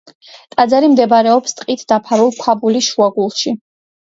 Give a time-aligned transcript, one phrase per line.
[0.53, 3.55] ტაძარი მდებარეობს ტყით დაფარული ქვაბულის შუაგულში.